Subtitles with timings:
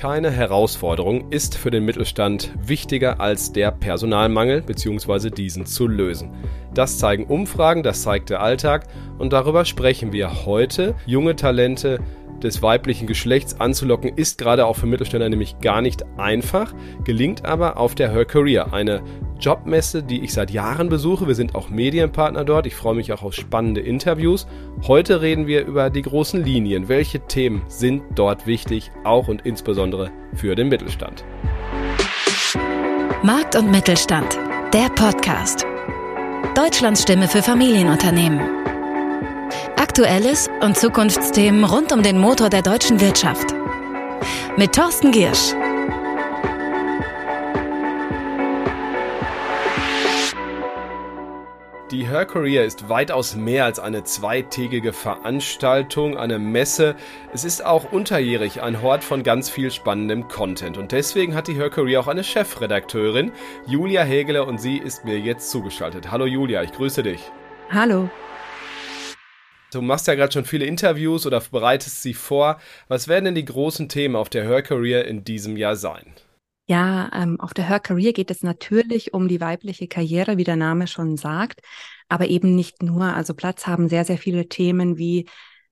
[0.00, 5.28] Keine Herausforderung ist für den Mittelstand wichtiger als der Personalmangel bzw.
[5.28, 6.30] diesen zu lösen.
[6.72, 8.86] Das zeigen Umfragen, das zeigt der Alltag
[9.18, 10.94] und darüber sprechen wir heute.
[11.04, 11.98] Junge Talente
[12.42, 16.72] des weiblichen Geschlechts anzulocken, ist gerade auch für Mittelständler nämlich gar nicht einfach,
[17.04, 19.02] gelingt aber auf der Her Career, eine
[19.40, 21.26] Jobmesse, die ich seit Jahren besuche.
[21.26, 22.66] Wir sind auch Medienpartner dort.
[22.66, 24.46] Ich freue mich auch auf spannende Interviews.
[24.86, 26.88] Heute reden wir über die großen Linien.
[26.88, 31.24] Welche Themen sind dort wichtig, auch und insbesondere für den Mittelstand?
[33.22, 34.38] Markt und Mittelstand,
[34.72, 35.66] der Podcast.
[36.54, 38.40] Deutschlands Stimme für Familienunternehmen.
[39.76, 43.54] Aktuelles und Zukunftsthemen rund um den Motor der deutschen Wirtschaft.
[44.56, 45.54] Mit Thorsten Giersch.
[51.90, 56.94] Die Her Career ist weitaus mehr als eine zweitägige Veranstaltung, eine Messe.
[57.32, 60.78] Es ist auch unterjährig ein Hort von ganz viel spannendem Content.
[60.78, 63.32] Und deswegen hat die Her Career auch eine Chefredakteurin,
[63.66, 66.12] Julia Hägeler, und sie ist mir jetzt zugeschaltet.
[66.12, 67.28] Hallo Julia, ich grüße dich.
[67.72, 68.08] Hallo.
[69.72, 72.60] Du machst ja gerade schon viele Interviews oder bereitest sie vor.
[72.86, 76.14] Was werden denn die großen Themen auf der Her Career in diesem Jahr sein?
[76.70, 80.54] Ja, ähm, auf der Her Career geht es natürlich um die weibliche Karriere, wie der
[80.54, 81.62] Name schon sagt,
[82.08, 83.06] aber eben nicht nur.
[83.12, 85.26] Also Platz haben sehr, sehr viele Themen wie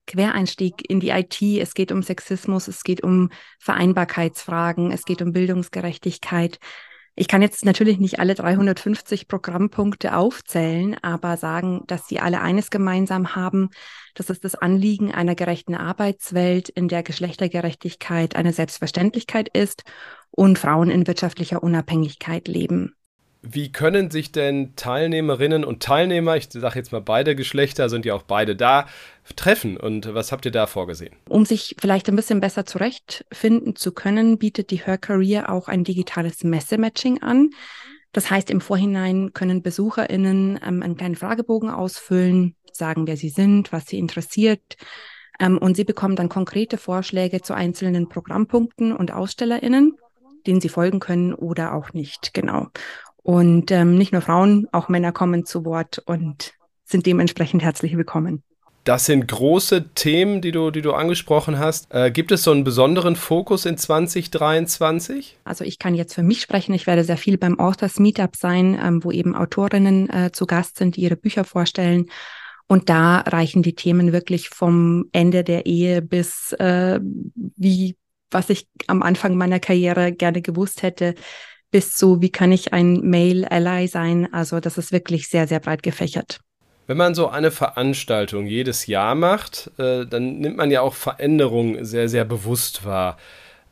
[0.09, 5.33] Quereinstieg in die IT, es geht um Sexismus, es geht um Vereinbarkeitsfragen, es geht um
[5.33, 6.59] Bildungsgerechtigkeit.
[7.21, 12.71] Ich kann jetzt natürlich nicht alle 350 Programmpunkte aufzählen, aber sagen, dass sie alle eines
[12.71, 13.71] gemeinsam haben,
[14.15, 19.83] dass es das Anliegen einer gerechten Arbeitswelt, in der Geschlechtergerechtigkeit eine Selbstverständlichkeit ist
[20.31, 22.95] und Frauen in wirtschaftlicher Unabhängigkeit leben.
[23.43, 28.15] Wie können sich denn Teilnehmerinnen und Teilnehmer, ich sage jetzt mal beide Geschlechter, sind ja
[28.15, 28.87] auch beide da,
[29.37, 31.15] treffen und was habt ihr da vorgesehen?
[31.29, 35.85] Um sich vielleicht ein bisschen besser zurechtfinden zu können, bietet die Her Career auch ein
[35.85, 37.51] digitales Messematching an.
[38.13, 43.71] Das heißt, im Vorhinein können BesucherInnen ähm, einen kleinen Fragebogen ausfüllen, sagen, wer sie sind,
[43.71, 44.77] was sie interessiert.
[45.39, 49.97] Ähm, und sie bekommen dann konkrete Vorschläge zu einzelnen Programmpunkten und AusstellerInnen,
[50.47, 52.33] denen sie folgen können oder auch nicht.
[52.35, 52.69] Genau.
[53.29, 56.55] Und ähm, nicht nur Frauen, auch Männer kommen zu Wort und
[56.87, 58.43] sind dementsprechend herzlich willkommen.
[58.85, 61.93] Das sind große Themen, die du, die du angesprochen hast.
[61.93, 65.37] Äh, gibt es so einen besonderen Fokus in 2023?
[65.45, 66.73] Also ich kann jetzt für mich sprechen.
[66.73, 70.79] Ich werde sehr viel beim Authors Meetup sein, ähm, wo eben Autorinnen äh, zu Gast
[70.79, 72.07] sind, die ihre Bücher vorstellen.
[72.67, 76.99] Und da reichen die Themen wirklich vom Ende der Ehe bis äh,
[77.35, 77.95] wie,
[78.31, 81.15] was ich am Anfang meiner Karriere gerne gewusst hätte,
[81.71, 84.33] bis zu, wie kann ich ein Male Ally sein.
[84.33, 86.41] Also das ist wirklich sehr, sehr breit gefächert.
[86.87, 91.85] Wenn man so eine Veranstaltung jedes Jahr macht, äh, dann nimmt man ja auch Veränderungen
[91.85, 93.19] sehr, sehr bewusst wahr.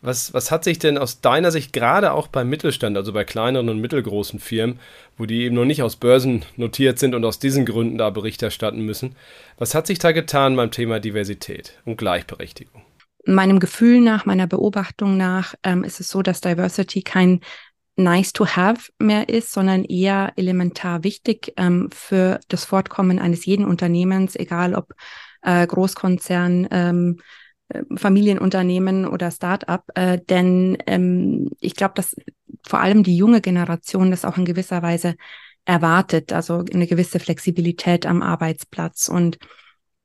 [0.02, 3.70] Was, was hat sich denn aus deiner Sicht gerade auch beim Mittelstand, also bei kleineren
[3.70, 4.78] und mittelgroßen Firmen,
[5.16, 8.42] wo die eben noch nicht aus Börsen notiert sind und aus diesen Gründen da Bericht
[8.42, 9.16] erstatten müssen,
[9.56, 12.82] was hat sich da getan beim Thema Diversität und Gleichberechtigung?
[13.24, 17.40] Meinem Gefühl nach, meiner Beobachtung nach, ähm, ist es so, dass Diversity kein
[17.96, 23.64] nice to have mehr ist, sondern eher elementar wichtig ähm, für das Fortkommen eines jeden
[23.64, 24.92] Unternehmens, egal ob
[25.42, 27.20] äh, Großkonzern, ähm,
[27.68, 29.84] äh, Familienunternehmen oder Start-up.
[29.94, 32.14] Äh, denn ähm, ich glaube, dass
[32.66, 35.14] vor allem die junge Generation das auch in gewisser Weise
[35.64, 39.38] erwartet, also eine gewisse Flexibilität am Arbeitsplatz und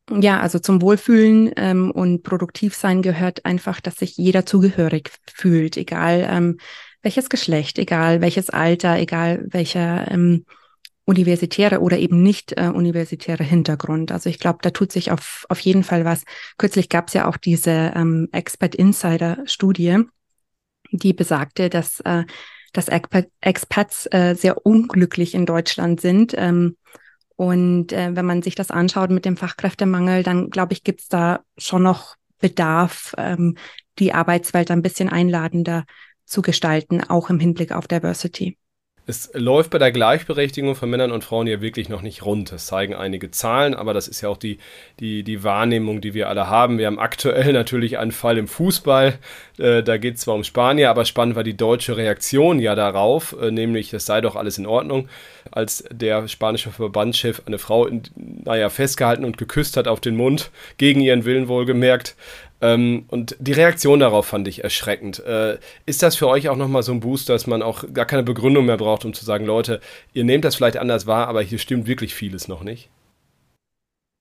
[0.09, 6.28] ja, also zum Wohlfühlen ähm, und Produktivsein gehört einfach, dass sich jeder zugehörig fühlt, egal
[6.30, 6.57] ähm,
[7.01, 10.45] welches Geschlecht, egal welches Alter, egal welcher ähm,
[11.06, 14.12] universitäre oder eben nicht äh, universitäre Hintergrund.
[14.12, 16.23] Also ich glaube, da tut sich auf, auf jeden Fall was.
[16.57, 20.03] Kürzlich gab es ja auch diese ähm, Expert Insider Studie,
[20.91, 22.23] die besagte, dass, äh,
[22.73, 26.33] dass Expat Expats äh, sehr unglücklich in Deutschland sind.
[26.38, 26.78] Ähm,
[27.35, 31.07] und äh, wenn man sich das anschaut mit dem Fachkräftemangel, dann glaube ich, gibt es
[31.07, 33.57] da schon noch Bedarf, ähm,
[34.00, 35.86] die Arbeitswelt ein bisschen einladender
[36.31, 38.57] zu gestalten, auch im Hinblick auf Diversity.
[39.07, 42.51] Es läuft bei der Gleichberechtigung von Männern und Frauen ja wirklich noch nicht rund.
[42.51, 44.60] Das zeigen einige Zahlen, aber das ist ja auch die,
[45.00, 46.78] die, die Wahrnehmung, die wir alle haben.
[46.78, 49.16] Wir haben aktuell natürlich einen Fall im Fußball.
[49.57, 53.36] Äh, da geht es zwar um Spanier, aber spannend war die deutsche Reaktion ja darauf,
[53.42, 55.10] äh, nämlich es sei doch alles in Ordnung,
[55.50, 60.51] als der spanische Verbandschef eine Frau, in, naja, festgehalten und geküsst hat auf den Mund,
[60.77, 62.16] gegen ihren Willen wohlgemerkt.
[62.62, 65.19] Ähm, und die Reaktion darauf fand ich erschreckend.
[65.19, 68.24] Äh, ist das für euch auch nochmal so ein Boost, dass man auch gar keine
[68.24, 69.81] Begründung mehr braucht, um zu sagen, Leute,
[70.13, 72.90] ihr nehmt das vielleicht anders wahr, aber hier stimmt wirklich vieles noch nicht?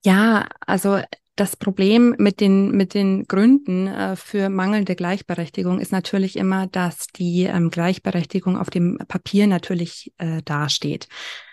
[0.03, 0.99] Ja, also
[1.35, 7.07] das Problem mit den, mit den Gründen äh, für mangelnde Gleichberechtigung ist natürlich immer, dass
[7.07, 11.07] die ähm, Gleichberechtigung auf dem Papier natürlich äh, dasteht.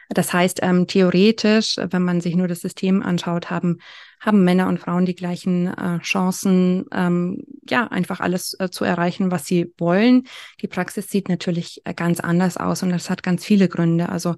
[0.08, 3.78] Das heißt, ähm, theoretisch, wenn man sich nur das System anschaut, haben,
[4.20, 9.30] haben Männer und Frauen die gleichen äh, Chancen, ähm, ja, einfach alles äh, zu erreichen,
[9.30, 10.26] was sie wollen.
[10.60, 14.08] Die Praxis sieht natürlich äh, ganz anders aus und das hat ganz viele Gründe.
[14.08, 14.34] Also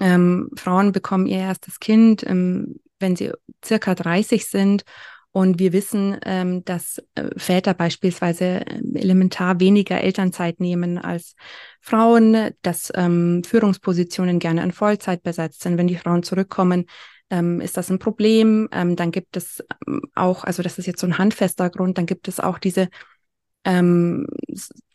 [0.00, 3.32] ähm, Frauen bekommen ihr erstes Kind, ähm, wenn sie
[3.64, 4.84] circa 30 sind
[5.32, 11.34] und wir wissen, ähm, dass äh, Väter beispielsweise ähm, elementar weniger Elternzeit nehmen als
[11.80, 15.78] Frauen, dass ähm, Führungspositionen gerne in Vollzeit besetzt sind.
[15.78, 16.84] Wenn die Frauen zurückkommen,
[17.32, 18.68] ähm, ist das ein Problem.
[18.72, 22.06] Ähm, dann gibt es ähm, auch, also das ist jetzt so ein handfester Grund, dann
[22.06, 22.88] gibt es auch diese
[23.64, 24.26] ähm,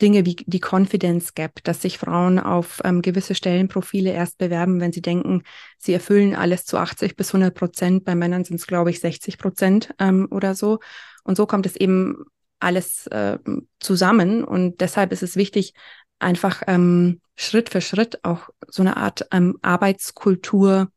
[0.01, 4.91] Dinge wie die Confidence Gap, dass sich Frauen auf ähm, gewisse Stellenprofile erst bewerben, wenn
[4.91, 5.43] sie denken,
[5.77, 8.05] sie erfüllen alles zu 80 bis 100 Prozent.
[8.05, 10.79] Bei Männern sind es, glaube ich, 60 Prozent ähm, oder so.
[11.23, 12.25] Und so kommt es eben
[12.59, 13.39] alles äh,
[13.79, 14.43] zusammen.
[14.43, 15.73] Und deshalb ist es wichtig,
[16.19, 20.89] einfach ähm, Schritt für Schritt auch so eine Art ähm, Arbeitskultur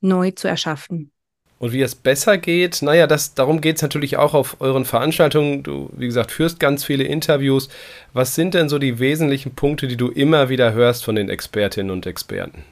[0.00, 1.12] neu zu erschaffen.
[1.58, 5.64] Und wie es besser geht, naja, das, darum geht es natürlich auch auf euren Veranstaltungen.
[5.64, 7.68] Du, wie gesagt, führst ganz viele Interviews.
[8.12, 11.90] Was sind denn so die wesentlichen Punkte, die du immer wieder hörst von den Expertinnen
[11.90, 12.62] und Experten?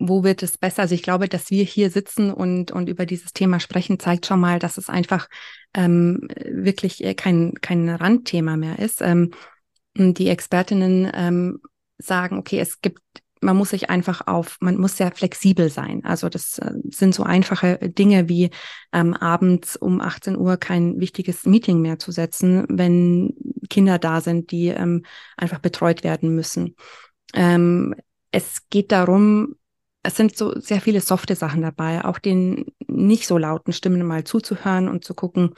[0.00, 0.82] Wo wird es besser?
[0.82, 4.40] Also ich glaube, dass wir hier sitzen und, und über dieses Thema sprechen, zeigt schon
[4.40, 5.28] mal, dass es einfach
[5.74, 9.00] ähm, wirklich kein, kein Randthema mehr ist.
[9.00, 9.30] Ähm,
[9.94, 11.60] die Expertinnen ähm,
[11.98, 13.00] sagen, okay, es gibt
[13.42, 16.04] man muss sich einfach auf, man muss sehr flexibel sein.
[16.04, 18.50] Also das äh, sind so einfache Dinge wie
[18.92, 23.34] ähm, abends um 18 Uhr kein wichtiges Meeting mehr zu setzen, wenn
[23.68, 25.04] Kinder da sind, die ähm,
[25.36, 26.76] einfach betreut werden müssen.
[27.34, 27.94] Ähm,
[28.30, 29.56] es geht darum,
[30.02, 34.24] es sind so sehr viele softe Sachen dabei, auch den nicht so lauten Stimmen mal
[34.24, 35.54] zuzuhören und zu gucken,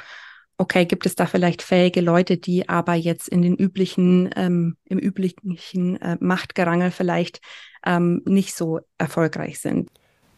[0.58, 4.98] okay, gibt es da vielleicht fähige Leute, die aber jetzt in den üblichen, ähm, im
[4.98, 7.40] üblichen äh, Machtgerangel vielleicht
[7.84, 9.90] ähm, nicht so erfolgreich sind.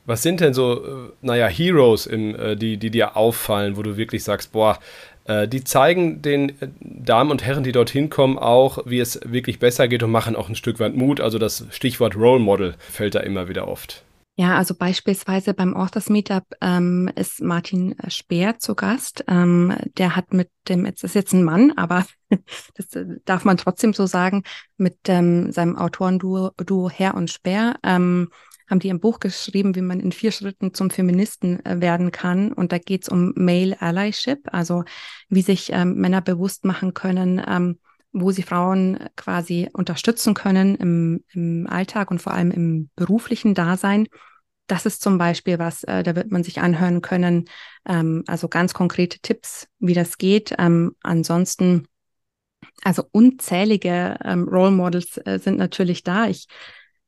[0.06, 3.96] Was sind denn so, äh, naja, Heroes, im, äh, die, die dir auffallen, wo du
[3.96, 4.78] wirklich sagst, boah,
[5.24, 9.58] äh, die zeigen den äh, Damen und Herren, die dorthin kommen, auch, wie es wirklich
[9.58, 11.20] besser geht und machen auch ein Stück weit Mut.
[11.20, 14.05] Also das Stichwort Role Model fällt da immer wieder oft.
[14.38, 19.24] Ja, also beispielsweise beim Authors Meetup ähm, ist Martin Speer zu Gast.
[19.28, 22.04] Ähm, der hat mit dem, jetzt ist jetzt ein Mann, aber
[22.74, 22.88] das
[23.24, 24.42] darf man trotzdem so sagen,
[24.76, 28.28] mit ähm, seinem Autorenduo Duo Herr und Speer ähm,
[28.68, 32.52] haben die ein Buch geschrieben, wie man in vier Schritten zum Feministen äh, werden kann.
[32.52, 34.84] Und da geht's um Male Allyship, also
[35.30, 37.78] wie sich ähm, Männer bewusst machen können, ähm,
[38.20, 44.06] wo sie Frauen quasi unterstützen können im, im Alltag und vor allem im beruflichen Dasein.
[44.66, 47.44] Das ist zum Beispiel was, äh, da wird man sich anhören können.
[47.86, 50.54] Ähm, also ganz konkrete Tipps, wie das geht.
[50.58, 51.86] Ähm, ansonsten,
[52.82, 56.26] also unzählige ähm, Role Models äh, sind natürlich da.
[56.26, 56.46] Ich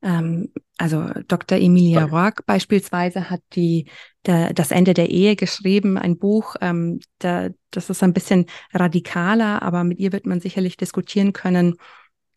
[0.03, 1.59] ähm, also Dr.
[1.59, 3.87] Emilia Roark beispielsweise hat die,
[4.27, 9.63] der, das Ende der Ehe geschrieben, ein Buch, ähm, da, das ist ein bisschen radikaler,
[9.63, 11.75] aber mit ihr wird man sicherlich diskutieren können,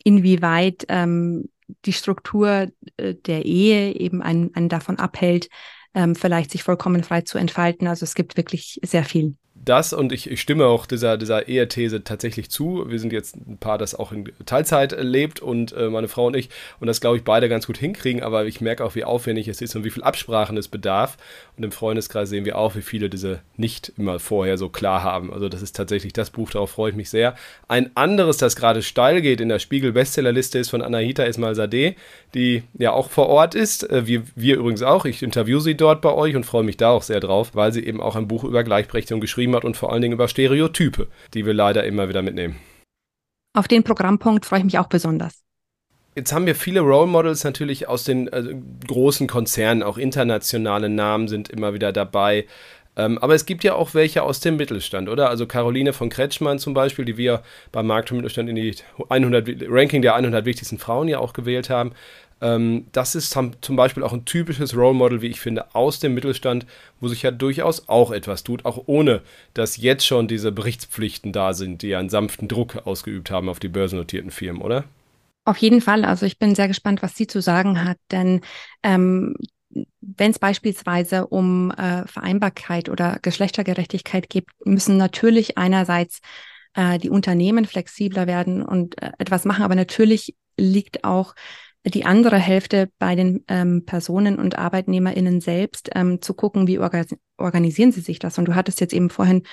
[0.03, 1.49] inwieweit ähm,
[1.85, 5.49] die Struktur äh, der Ehe eben einen, einen davon abhält,
[5.93, 7.87] ähm, vielleicht sich vollkommen frei zu entfalten.
[7.87, 12.03] Also es gibt wirklich sehr viel das und ich, ich, stimme auch dieser, dieser Ehethese
[12.03, 12.85] tatsächlich zu.
[12.87, 16.35] Wir sind jetzt ein Paar, das auch in Teilzeit lebt und äh, meine Frau und
[16.35, 16.49] ich
[16.80, 19.61] und das glaube ich beide ganz gut hinkriegen, aber ich merke auch, wie aufwendig es
[19.61, 21.18] ist und wie viel Absprachen es bedarf.
[21.57, 25.31] Und im Freundeskreis sehen wir auch, wie viele diese nicht immer vorher so klar haben.
[25.31, 27.35] Also das ist tatsächlich das Buch, darauf freue ich mich sehr.
[27.68, 31.95] Ein anderes, das gerade steil geht in der Spiegel-Bestsellerliste ist von Anahita Ismail Sadeh,
[32.33, 33.89] die ja auch vor Ort ist.
[33.89, 35.06] Äh, wir, wir übrigens auch.
[35.06, 37.85] Ich interviewe sie dort bei euch und freue mich da auch sehr drauf, weil sie
[37.85, 41.07] eben auch ein Buch über Gleichberechtigung geschrieben geschrieben hat und vor allen Dingen über Stereotype,
[41.33, 42.55] die wir leider immer wieder mitnehmen.
[43.53, 45.43] Auf den Programmpunkt freue ich mich auch besonders.
[46.15, 48.51] Jetzt haben wir viele Role Models natürlich aus den also
[48.87, 52.47] großen Konzernen, auch internationale Namen sind immer wieder dabei.
[52.97, 55.29] Ähm, aber es gibt ja auch welche aus dem Mittelstand, oder?
[55.29, 57.41] Also Caroline von Kretschmann zum Beispiel, die wir
[57.71, 58.75] beim Markt Mittelstand in die
[59.07, 61.93] 100, Ranking der 100 wichtigsten Frauen ja auch gewählt haben.
[62.42, 66.14] Ähm, das ist zum Beispiel auch ein typisches Role Model, wie ich finde, aus dem
[66.14, 66.66] Mittelstand,
[67.00, 69.21] wo sich ja durchaus auch etwas tut, auch ohne,
[69.54, 73.68] dass jetzt schon diese Berichtspflichten da sind, die einen sanften Druck ausgeübt haben auf die
[73.68, 74.86] börsennotierten Firmen, oder?
[75.45, 76.06] Auf jeden Fall.
[76.06, 78.42] Also ich bin sehr gespannt, was sie zu sagen hat, denn
[78.83, 79.36] ähm,
[80.02, 86.19] wenn es beispielsweise um äh, Vereinbarkeit oder Geschlechtergerechtigkeit geht, müssen natürlich einerseits
[86.74, 91.33] äh, die Unternehmen flexibler werden und äh, etwas machen, aber natürlich liegt auch
[91.85, 97.04] die andere Hälfte bei den ähm, Personen und ArbeitnehmerInnen selbst ähm, zu gucken, wie orga
[97.38, 98.38] organisieren sie sich das.
[98.38, 99.44] Und du hattest jetzt eben vorhin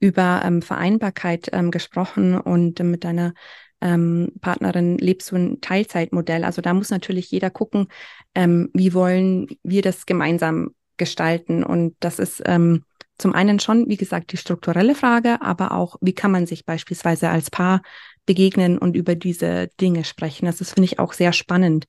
[0.00, 3.32] über ähm, Vereinbarkeit ähm, gesprochen und äh, mit deiner
[3.80, 6.44] ähm, Partnerin lebst du ein Teilzeitmodell.
[6.44, 7.88] Also da muss natürlich jeder gucken,
[8.34, 11.64] ähm, wie wollen wir das gemeinsam gestalten.
[11.64, 12.84] Und das ist ähm,
[13.18, 17.28] zum einen schon, wie gesagt, die strukturelle Frage, aber auch, wie kann man sich beispielsweise
[17.28, 17.82] als Paar
[18.26, 20.46] begegnen und über diese Dinge sprechen.
[20.46, 21.86] Das ist, finde ich, auch sehr spannend,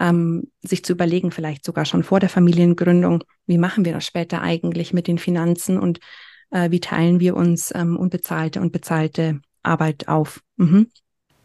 [0.00, 4.40] ähm, sich zu überlegen, vielleicht sogar schon vor der Familiengründung, wie machen wir das später
[4.40, 6.00] eigentlich mit den Finanzen und
[6.50, 10.40] äh, wie teilen wir uns ähm, unbezahlte und bezahlte Arbeit auf.
[10.56, 10.88] Mhm.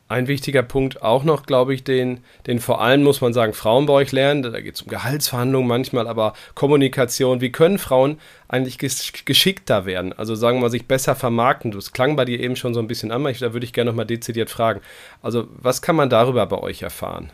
[0.10, 3.86] Ein wichtiger Punkt auch noch, glaube ich, den, den vor allem muss man sagen, Frauen
[3.86, 4.42] bei euch lernen.
[4.42, 7.42] Da geht es um Gehaltsverhandlungen manchmal, aber Kommunikation.
[7.42, 10.14] Wie können Frauen eigentlich geschickter werden?
[10.14, 11.72] Also sagen wir mal, sich besser vermarkten.
[11.72, 14.06] Das klang bei dir eben schon so ein bisschen an, da würde ich gerne nochmal
[14.06, 14.80] dezidiert fragen.
[15.22, 17.30] Also was kann man darüber bei euch erfahren?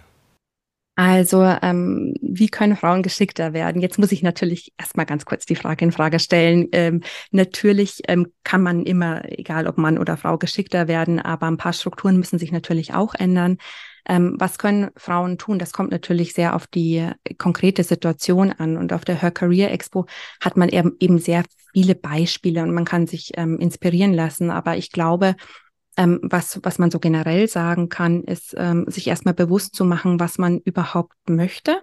[0.95, 3.81] Also, ähm, wie können Frauen geschickter werden?
[3.81, 6.67] Jetzt muss ich natürlich erstmal ganz kurz die Frage in Frage stellen.
[6.71, 11.57] Ähm, natürlich ähm, kann man immer, egal ob Mann oder Frau, geschickter werden, aber ein
[11.57, 13.57] paar Strukturen müssen sich natürlich auch ändern.
[14.07, 15.57] Ähm, was können Frauen tun?
[15.57, 17.09] Das kommt natürlich sehr auf die
[17.39, 18.77] konkrete Situation an.
[18.77, 20.05] Und auf der Her Career Expo
[20.41, 24.51] hat man eben sehr viele Beispiele und man kann sich ähm, inspirieren lassen.
[24.51, 25.35] Aber ich glaube,
[25.97, 30.19] ähm, was, was man so generell sagen kann, ist, ähm, sich erstmal bewusst zu machen,
[30.19, 31.81] was man überhaupt möchte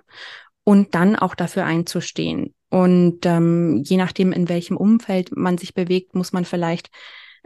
[0.64, 2.54] und dann auch dafür einzustehen.
[2.68, 6.90] Und ähm, je nachdem, in welchem Umfeld man sich bewegt, muss man vielleicht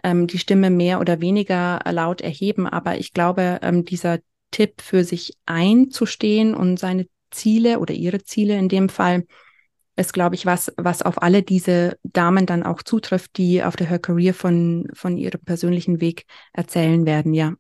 [0.03, 2.67] ähm, die Stimme mehr oder weniger laut erheben.
[2.67, 4.19] Aber ich glaube, ähm, dieser
[4.51, 9.25] Tipp für sich einzustehen und seine Ziele oder ihre Ziele in dem Fall
[9.97, 13.89] ist, glaube ich, was, was auf alle diese Damen dann auch zutrifft, die auf der
[13.89, 17.55] Her Career von, von ihrem persönlichen Weg erzählen werden, ja.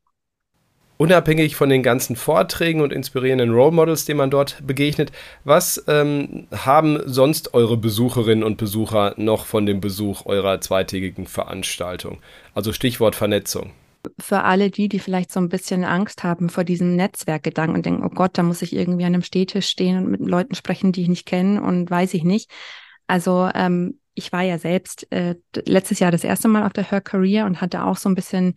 [0.97, 5.11] Unabhängig von den ganzen Vorträgen und inspirierenden Role Models, denen man dort begegnet,
[5.43, 12.19] was ähm, haben sonst eure Besucherinnen und Besucher noch von dem Besuch eurer zweitägigen Veranstaltung?
[12.55, 13.73] Also Stichwort Vernetzung
[14.19, 18.05] für alle die, die vielleicht so ein bisschen Angst haben vor diesem Netzwerkgedanken und denken,
[18.05, 21.03] oh Gott, da muss ich irgendwie an einem Stehtisch stehen und mit Leuten sprechen, die
[21.03, 22.51] ich nicht kenne und weiß ich nicht.
[23.07, 27.01] Also ähm, ich war ja selbst äh, letztes Jahr das erste Mal auf der Her
[27.01, 28.55] Career und hatte auch so ein bisschen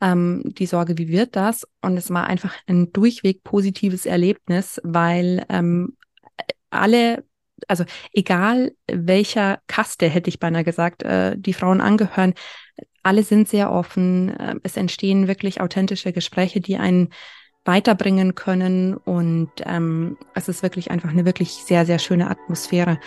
[0.00, 1.66] ähm, die Sorge, wie wird das?
[1.80, 5.96] Und es war einfach ein durchweg positives Erlebnis, weil ähm,
[6.70, 7.24] alle
[7.68, 12.34] also egal welcher Kaste, hätte ich beinahe gesagt, äh, die Frauen angehören,
[13.06, 14.36] alle sind sehr offen.
[14.38, 17.10] Äh, es entstehen wirklich authentische Gespräche, die einen
[17.64, 18.96] weiterbringen können.
[18.96, 22.98] Und ähm, es ist wirklich einfach eine wirklich sehr, sehr schöne Atmosphäre.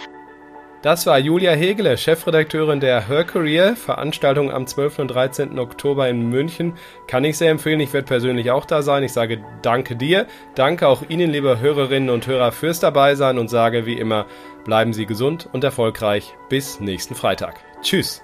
[0.81, 4.99] Das war Julia Hegele, Chefredakteurin der Her Career, Veranstaltung am 12.
[4.99, 5.59] und 13.
[5.59, 6.75] Oktober in München.
[7.05, 9.03] Kann ich sehr empfehlen, ich werde persönlich auch da sein.
[9.03, 10.25] Ich sage danke dir,
[10.55, 14.25] danke auch Ihnen, liebe Hörerinnen und Hörer, fürs Dabeisein und sage wie immer,
[14.63, 16.33] bleiben Sie gesund und erfolgreich.
[16.47, 17.59] Bis nächsten Freitag.
[17.81, 18.23] Tschüss.